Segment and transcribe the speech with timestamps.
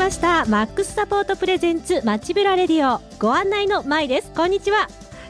[0.00, 0.46] ました。
[0.46, 3.02] マックスサポートプレゼンツ街ブラレディオ。
[3.18, 4.32] ご案内のまいです。
[4.34, 4.88] こんにちは。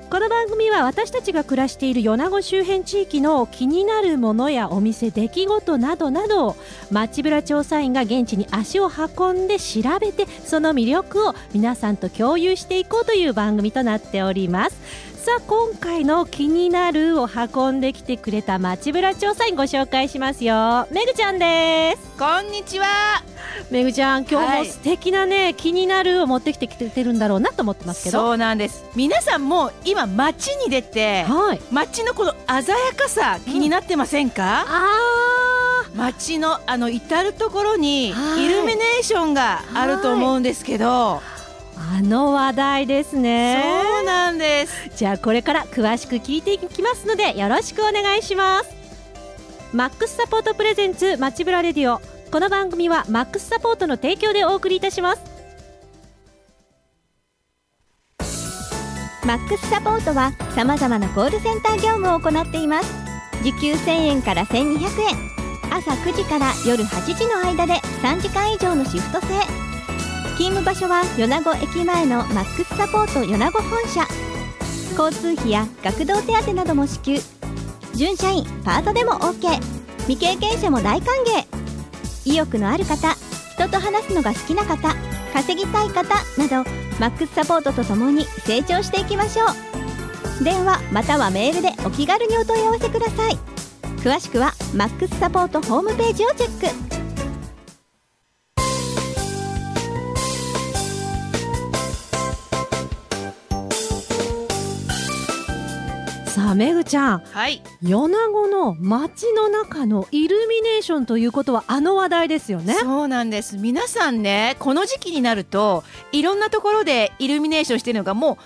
[0.09, 6.57] この番組は私たちが暮らしている米子周辺地域の気になるものやお店出来事などなど
[6.93, 15.10] 街ブラ調査員が現地に足を運んで調べてその魅力を皆さんと共有していこうという番組となっております。
[15.37, 20.89] あ今回の気になるを運んできてくれた街ブラ調査員ご紹介しますよ。
[20.91, 22.11] めぐちゃんです。
[22.19, 22.87] こんにちは。
[23.71, 28.19] めぐちゃん今日も素敵なね、はい、気になるを持ってきてくれてるんだろうなと思ってますけど。
[28.19, 28.85] そうなんです。
[28.97, 41.30] 皆さんも今街に出て、はい、街のこの鮮やかさ気になってませんか、うん、ああ街のあの至る所にイルミネーションがあると思うんですけど、はい
[41.77, 43.83] あの話題ですね。
[43.97, 44.91] そうなんです。
[44.97, 48.71] じゃあこれから詳しく聞いていきますのでよろしくお願いします。
[49.73, 52.01] マックスサポートプレゼンツ街ブラレディオ。
[52.31, 55.23] この番組はマックスサポートの提供でお送りいたします。
[59.25, 62.93] マックスサポートはさまざまなコールセンター業務を行っています。
[63.43, 65.41] 時給1000円から1200円。
[65.73, 69.70] 朝9時から夜8時の間で3時間以上のシフト制
[70.41, 74.07] 勤務場所は米子駅前のマックスサポート米子本社。
[74.99, 77.19] 交通費や学童手当なども支給。
[77.95, 79.61] 準社員パートでも OK
[80.07, 81.45] 未経験者も大歓迎。
[82.25, 83.15] 意欲のある方
[83.53, 84.95] 人と話すのが好きな方
[85.35, 90.43] 稼ぎたい方などマックスサポートとともに成長していきましょう。
[90.43, 93.37] 電話またはメールでお気軽にお問い合わせください。
[93.99, 96.90] 詳しくはマックスサポートホームページをチェック。
[106.51, 112.75] さあめぐちゃん、はい、米子の街の中のイルミネーションということはあの話題ですよね。
[112.75, 113.57] そうなんです。
[113.57, 118.37] 皆さんねこの時期になるといろんなところでイルミネーションしてるのがもう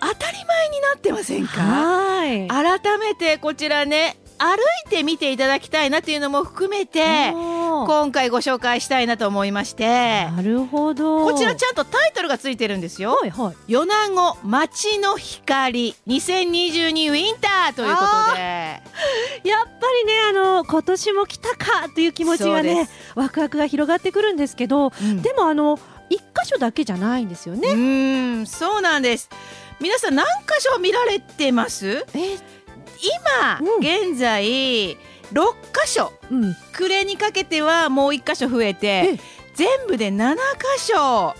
[0.00, 1.60] 当たり前になってませんか？
[1.60, 2.48] はい。
[2.48, 9.86] 改めてこちらね歩いて見ていただきたいなというのも含めて今回ご紹介したいなと思いまして。
[9.86, 11.24] なるほど。
[11.24, 13.14] こちらちゃんとタイトルがついてるんですよ。
[13.14, 18.40] はいはい、米子街の光2022ウィンターということで。
[19.48, 25.78] やっぱりねあの今年も来たかという気持ちがねワクワクが広がってくるんですけど、うん、でもあの
[26.10, 27.68] 一箇所だけじゃないんですよね。
[27.68, 29.30] うんそうなんです。
[29.80, 32.06] 皆さん何箇所見られてます？
[32.14, 32.38] え
[33.02, 34.96] 今、うん、現在6
[35.72, 39.18] 箇所、うん、暮れにかけてはもう1箇所増えて
[39.54, 40.40] 全部で7箇
[40.78, 40.94] 所。
[40.96, 41.34] わ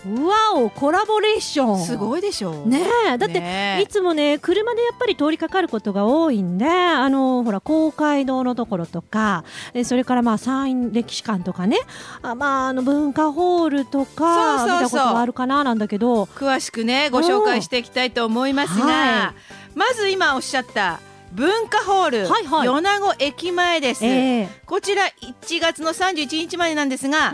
[0.55, 1.79] おコラボレーション。
[1.83, 2.63] すごいでしょ。
[2.63, 2.85] うね
[3.17, 9.43] だって、ね、いつもね車でやっぱり通りかかることが多いんであのほら公会堂のところとか
[9.83, 11.77] それからまあ山陰歴史館とかね。
[12.21, 16.25] あまああの文化ホールとか見たことがあるかななんだけど。
[16.25, 19.33] 詳しくねご紹介していきたいと思いますが、は
[19.75, 20.99] い、まず今おっしゃった
[21.33, 27.33] 文化ホール、はいはい、米子駅前です、えー、こちら1月の31日までなんですが、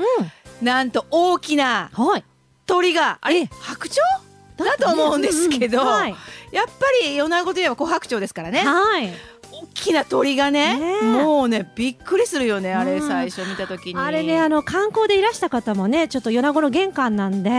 [0.61, 1.91] うん、なんと大きな
[2.65, 3.99] 鳥が、はい、あれ白鳥？
[4.65, 6.15] だと思うんですけど、うんはい、
[6.51, 6.73] やっぱ
[7.05, 8.59] り米子といえば琥珀鳥ですからね。
[8.59, 9.09] はい。
[9.51, 17.49] 大きな鳥がね、ね、もうねびっくりするよねあれ最初見た時に、あれねあの観光でいらした方もねちょっと米子の玄関なんで、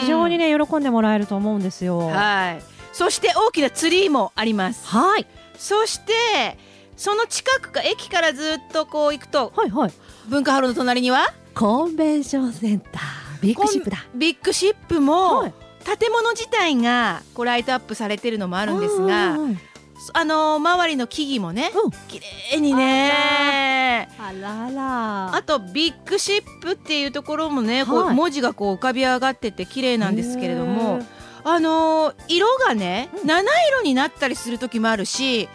[0.00, 1.98] 非常にね喜んでもらえると思うんですよ。
[1.98, 2.62] はい。
[2.92, 4.86] そして大きなツリーもあります。
[4.86, 5.26] はい
[5.60, 6.56] そして
[6.96, 9.92] その近くか駅からずっとこう行くと、はいはい、
[10.28, 11.34] 文化ホールの隣には？
[11.54, 13.40] コンベンションセンター。
[13.42, 13.98] ビッグシップだ。
[14.14, 15.52] ビッグシップも、はい、
[15.98, 19.34] 建物自体がこうライトアップされてるのもあるんですが、
[20.14, 22.20] あのー、周りの木々もね、うん、綺
[22.52, 24.08] 麗にね。
[24.18, 24.70] あら。
[24.70, 31.00] らあとビッグシップっていうところもね、こう文字がこう浮かび上がってて綺麗なんですけれども。
[31.44, 35.48] あのー、色がね、うん、七色になったりする時もあるし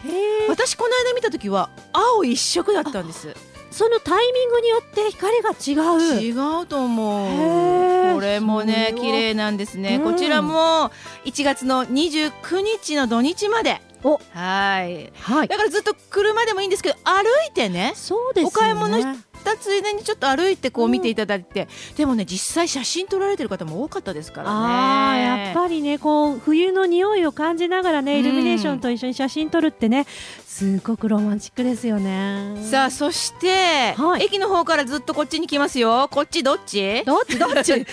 [0.48, 3.34] 私この間見た時は青一色だったんです。
[3.70, 6.20] そのタイミングによって光が違う。
[6.22, 8.14] 違うと思う。
[8.14, 10.90] これもね綺麗なんですね、うん、こちらも
[11.26, 19.02] 1月の29日の土日まではい、はい、だからずっと車でもいいんですけど歩いてねそうです、ね、お買い物っ
[19.46, 24.56] たついでにちょっと歩いてこう見ていただいて、うん、でもね実際写真撮られてる方も多かったですからね。
[24.56, 30.06] あやっぱりねこう冬の匂いを感じながらねイルミネーションと一緒に写真撮るってね
[30.46, 32.56] すごくロマンチックですよね。
[32.62, 36.08] さあそして、はい、駅の方からずっとこっちに来ますよ。
[36.10, 37.04] こっちどっち？
[37.04, 37.38] どっち？
[37.38, 37.72] どっち？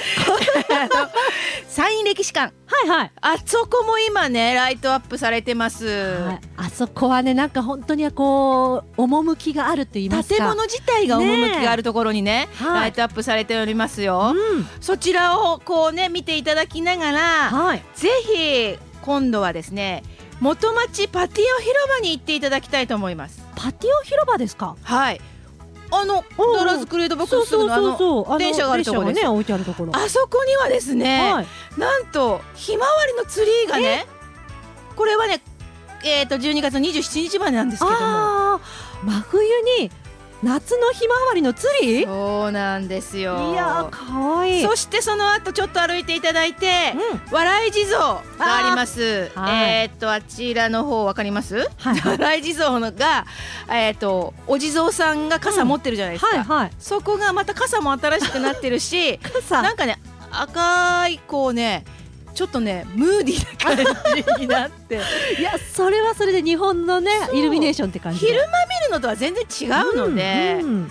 [1.73, 2.53] 山陰歴史館。
[2.67, 3.11] はいはい。
[3.19, 10.35] あそこも今ねライトアップされてます、はい、あそこはねなんか本当にこう趣があるって言いますか。
[10.35, 20.03] 建物自体が趣があるところにね、ね、ライトアップされておりますよ、うん、そちらをこうね見ていただきながら、はい、ぜひ今度はですね
[20.41, 23.41] 元町パティオ広場に行っていただきたいと思います。
[23.55, 24.75] パティオ広場ですか？
[24.83, 25.21] はい
[25.95, 29.95] あのドラズクレードボックスすぐのあの電車があるところね置いてあるところ。
[29.95, 31.47] あそこにはですね、はい、
[31.77, 34.05] なんとひまわりのツリーがね
[34.95, 35.41] これはね
[36.03, 38.59] えっ、ー、と12月27日までなんですけども。
[39.03, 39.91] 真冬に
[40.43, 42.05] 夏のひまわりのツリー？
[42.05, 43.53] そうなんですよ。
[43.53, 49.31] いや可愛いそしてその後ちょっと歩いていただいて、うん、笑い地蔵があります。
[49.37, 53.25] えっとあちらの方わかります、はい、 笑い地蔵のが
[53.69, 56.43] えー、っとお地蔵さんが傘持ってるじゃないですか、うん。
[56.43, 59.19] はいはい、そこがまた傘も新しくなってるし
[59.49, 59.97] なんかね
[60.29, 61.85] 赤いこうね
[62.33, 65.01] ちょっとねムーディーな感じになって。
[65.39, 70.89] いやそれはそれで日本のねイルミネーションって感じ昼間見るのとは全然違うので、うん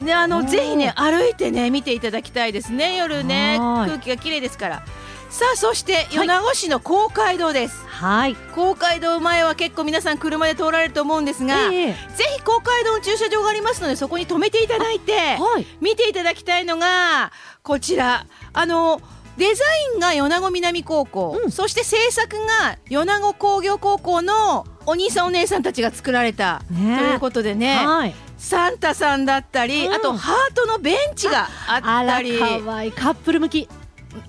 [0.00, 3.58] うん、ねあのぜひね歩いてね見ていただきたいですね夜ね。
[3.58, 4.82] 空気が綺麗ですから。
[5.30, 7.86] さあそして米子市の公会堂です。
[7.86, 8.34] はい。
[8.54, 17.30] 公会堂前は結構皆さん車で通られると思うんですが、えー、ぜひ公会堂の駐車場がありますのでそこに止めていただいて、はい、見ていただきたいのが
[17.62, 18.26] こちら。
[18.54, 19.02] あの
[19.38, 19.64] デザ
[19.94, 32.38] インが米子南高校、うん、そして制作が米子工業高校のお兄さんお姉さんたちが作られた、ね、ということでね、はい、サンタさんだったり、うん、あとハートのベンチがあったり。
[32.38, 32.92] かわいい。
[32.92, 33.68] カップル向き。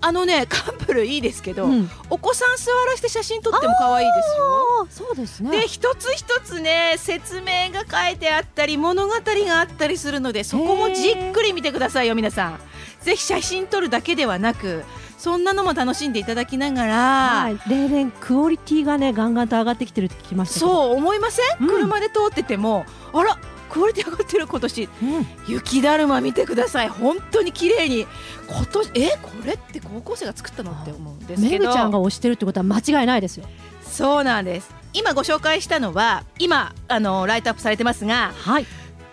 [0.02, 4.88] あのね カップルいいですけど、うん、お子さん座らせて写真撮っても可愛いですよ。
[5.08, 5.52] そうですね。
[5.52, 12.60] で一つ一つね説明が書いてあったり物語があったりするのでそこもじっくり見てくださいよ皆さん。
[13.02, 14.84] ぜひ写真撮るだけではなく
[15.18, 23.38] そんなのも楽しんでいただきながら、はい、例年クオリティがねガンガンと上がってきてるって聞きましたそう思いません、うん、車で通っててもあら
[23.70, 26.90] クオリティ上がってる今年、うん、雪だるま見てください。
[26.90, 28.08] 本当に綺麗に。
[28.48, 29.10] 今年え？
[29.22, 31.66] これって高校生が作ったのって思うんですけど。
[31.66, 33.46] めぐちゃんが推してるってことは間違いないですよ。
[33.84, 34.74] そうなんです。
[34.94, 38.66] 今ご紹介したのは今あのライトアップされてますが、はい、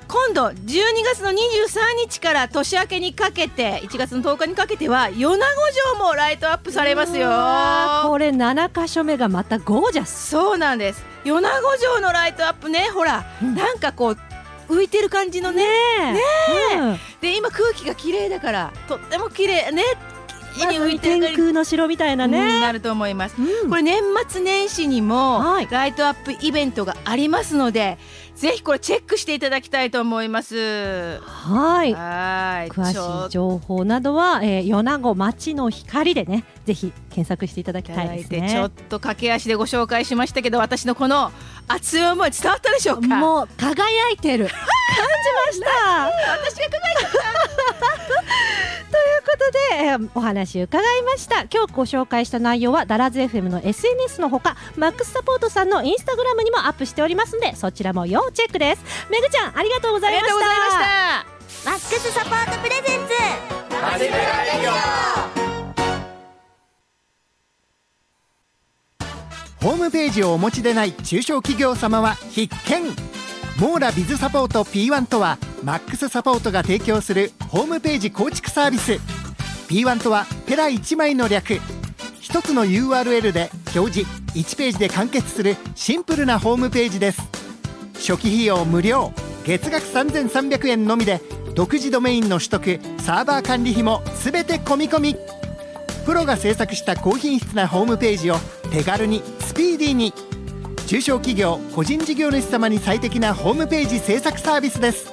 [0.09, 0.55] 今度12
[1.05, 1.35] 月の23
[2.09, 7.29] 日から年明けにかけて1月の10日にかけては米子城もライトアップされますよ。
[8.09, 10.31] これ7か所目がまたゴージャス。
[10.31, 11.05] そうなんです。
[11.25, 14.17] 米子城のライトアップねほら、うん、なんかこう
[14.69, 15.65] 浮いてる感じのね。
[15.65, 16.21] ね
[16.75, 19.83] え、うん、で今空気が綺麗だからとっても綺麗ね。
[21.03, 27.99] 天空の城みたいなね、なると思います、うん、これ年末年始にもライトアップイベントがありますので、
[28.37, 31.19] ぜひこれチェックしていただきたいと思います。
[31.23, 31.95] はい。
[31.95, 32.71] はい。
[32.71, 38.49] 詳しい情報などは、えー、米子町の光でねぜひ検索していただきたいですね。
[38.51, 41.33] ちょっと駆け足でご紹介しましたけど私のこの
[41.67, 43.07] 熱い思い伝わったでしょうか？
[43.17, 44.49] もう輝いてる。
[44.49, 44.55] 感
[45.51, 46.05] じました。
[46.37, 47.03] 私が輝い
[49.27, 51.43] てたことで、えー、お話伺いました。
[51.43, 58.85] 今日ご紹介した内容はダラズ FM の SNS のほかマックスサポートさんのインスタグラムにもアップしておりますのでそちらも要チェックです。
[59.11, 61.27] めぐちゃんありがとうございました。
[61.65, 63.15] マックスサポートプレゼンツ。
[69.63, 73.16] ホームページをお持ちでない中小企業様は必見
[73.59, 78.99] モーラビズサポート P1 とはマックスサポートが提供するホームページ構築サービス。
[79.69, 81.59] P1 とはペラ1枚の略。
[82.21, 87.23] 一つの URL で表示1ページで完結するシンプルなホームページです。
[87.95, 89.15] 初期費用無料
[89.47, 91.23] 月額3300円のみで
[91.55, 95.17] 独自ドメインの取得サーバー管理費も全て込み込み。
[96.05, 98.37] プロが制作した高品質なホームページを
[98.71, 100.26] 手軽にスピーディーに。
[100.87, 105.13] 中小企業個人事業主様に最適なホームページ制作サービスです。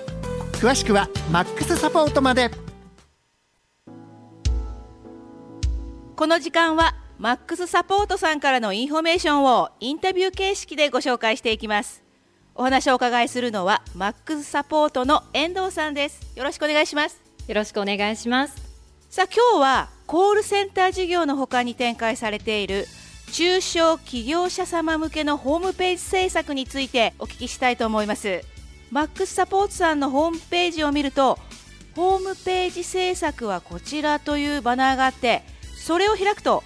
[0.52, 2.52] 詳しくはマックスサポートまで。
[6.16, 12.04] この時間はマックスサポートさんからのインフォメーションをインタビュー形式でご紹介していきます。
[12.54, 16.22] お話をお伺いするのはマックスサポートの遠藤さんです。
[16.36, 17.20] よろしくお願いします。
[17.48, 18.56] よろしくお願いします。
[19.10, 22.86] さあ今日はコールセンター事業のほかに展開されている
[23.34, 28.44] 中小企業者様向けのホームページ制作についてお聞きしたいと思います。
[28.92, 31.40] マックスサポーツさんのホームページを見ると
[31.96, 35.42] ホームページ制作はこちらというバナーがあって
[35.76, 36.64] それを開くと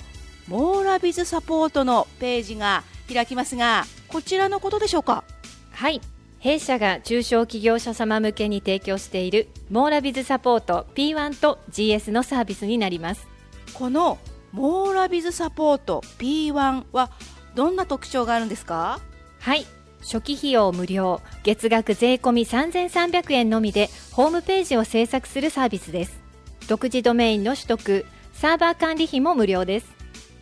[0.50, 5.24] モーラビズサポートのページが開きますがこちらのことでしょうか？
[5.72, 6.02] はい。
[6.40, 13.26] 弊社が中小企業者様向けに提供しているモーラビズサポート P1 と GS のサービスになります。
[13.74, 14.18] この
[14.52, 17.12] モーラビズサポート P1 は
[17.56, 19.00] どんな特徴があるんですか？
[19.40, 19.66] はい。
[20.02, 26.20] 初期費用無料月額税込3300円のみでホームページを制作するサービスです。
[26.68, 29.88] 独自ドメインの取得サーバー管理費も無料です。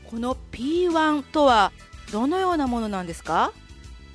[0.09, 1.71] この P1 とは
[2.11, 3.53] どのようなものなんですか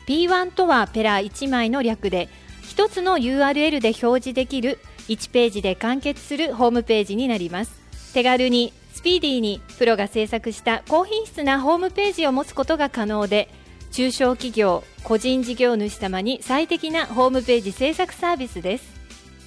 [0.06, 2.28] ？P1 とはペラ1枚の略で
[2.64, 4.78] 1つの URL で表示できる
[5.08, 7.72] 1ページで完結するホームページになります。
[8.12, 13.48] 手軽にスピーディーにプロが制作した高品質なホームページを持つことが可能で
[13.92, 18.84] 中小企業個人事業主様に最適なホームページ制作サービスです。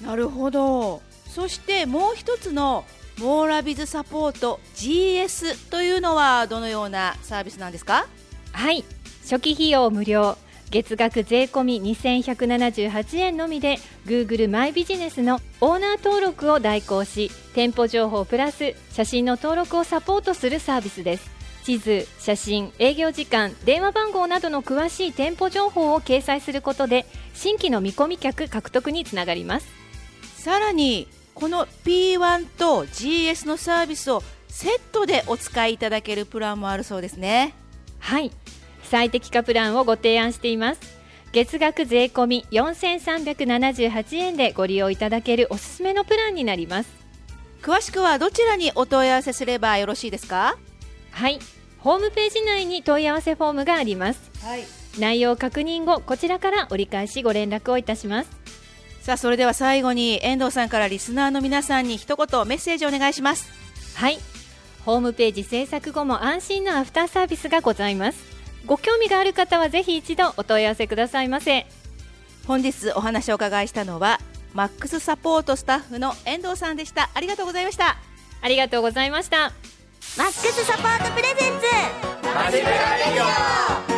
[0.04, 1.02] なるほど。
[1.28, 2.84] そしてもう一つの
[3.18, 8.06] モーラビズサポート GS というのはどのようなサービスなんですか？
[8.52, 8.84] はい。
[9.22, 10.36] 初期費用無料
[10.74, 13.76] 月額税込2178円のみで
[14.06, 21.30] Google マイビジネスのオーナー登録を代行し店舗情報プラス写真の登録をサポートするサービスです。
[21.62, 29.68] 地図、写真、営業時間、電話番号などの詳しい店舗情報を掲載することで新規の見込み客獲得につながります。
[30.42, 37.54] さらにこの P1 と GS のサービスをセットでお使いいただけるプランもあるそうですね。
[38.00, 38.32] はい
[38.84, 40.80] 最適化プランをご提案しています。
[41.32, 46.90] 月額税込4378円でご利用いただけるおすすめのプランになります。
[47.62, 50.56] 詳しくはどちらにお問い合わせすればよろしいですか？
[51.10, 51.40] はい。
[51.78, 54.64] ホームページ内に問い合わせフォームがあります、はい、
[54.98, 58.30] 内容確認後こちらから折り返しご連絡をいたします。
[59.02, 63.50] さあそれでは最後に遠藤さんからリスナーの皆さんに一言メッセージお願いします。
[63.96, 64.18] はい。
[64.86, 68.33] ホームページ制作後も安心のアフターサービスがございます
[68.66, 71.66] ご興味がある方はぜひ一度お問い合わせくださいませ。
[72.46, 74.20] 本日お話を伺いしたのは
[74.52, 77.10] マックスサポートスタッフの遠藤さんでした。
[77.14, 77.96] ありがとうございました。
[78.40, 79.52] ありがとうござさいました。
[80.16, 81.52] マックスサポートプレゼン
[83.88, 83.93] ツ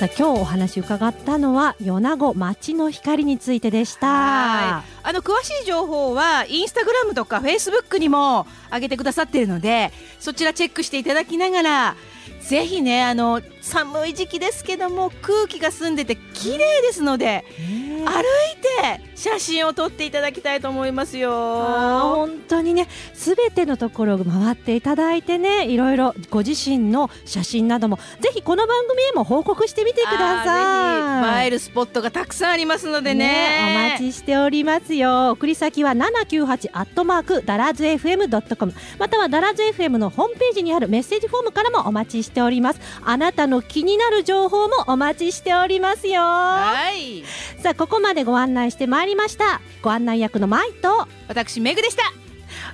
[0.00, 4.78] さあ今日お話伺ったのは米子町の光についてでした。
[4.78, 11.96] あの詳しい情報はインスタグラムとかフェイスブックにも上げてくださっているのでそちらチェックしていただきながら
[12.40, 17.64] ぜひねあの寒い時期ですけども空気が澄んでて綺麗ですので、歩
[18.00, 21.30] いて写真を撮っていただきたいと思いますよ。
[21.30, 31.44] 本当にねすべてのところを回っていただいてねいろいろご自身の写真などもぜひこの番組へも報告してみてください。
[31.44, 35.32] 映えるスポットがたくさんありますのでね、ね、お待ちしておりますよ。
[35.32, 42.80] 送り先は798アットマークダラズ FM.com またはダラズ FM のホームページにあるメッセージフォームからもお待ちしております。
[43.04, 46.22] あなたの気になる情報もお待ちしておりますよ。
[46.22, 47.22] はい。
[47.62, 49.60] さあここまでご案内してまいりました。
[49.82, 52.02] ご案内役のマイと私メグでした。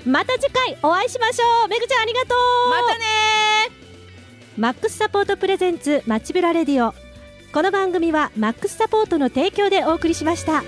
[0.05, 1.69] また次回お会いしましょう。
[1.69, 2.71] メグちゃんありがとう。
[2.71, 3.05] またね。
[4.57, 6.95] マックスサポートプレゼンツ街ブラレディオ。
[7.53, 10.63] この番組はマックスサポートの提供でお送りしました。